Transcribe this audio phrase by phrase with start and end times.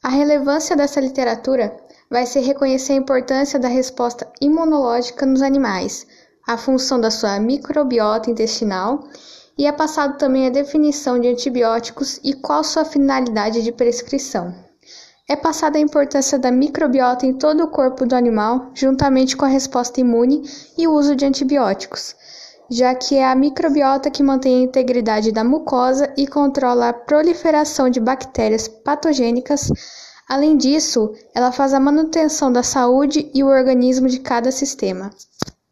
[0.00, 1.76] A relevância dessa literatura
[2.08, 6.06] vai ser reconhecer a importância da resposta imunológica nos animais,
[6.46, 9.02] a função da sua microbiota intestinal
[9.58, 14.54] e é passado também a definição de antibióticos e qual sua finalidade de prescrição.
[15.28, 19.48] É passada a importância da microbiota em todo o corpo do animal, juntamente com a
[19.48, 20.42] resposta imune
[20.78, 22.14] e o uso de antibióticos,
[22.70, 27.88] já que é a microbiota que mantém a integridade da mucosa e controla a proliferação
[27.88, 29.70] de bactérias patogênicas.
[30.28, 35.10] Além disso, ela faz a manutenção da saúde e o organismo de cada sistema.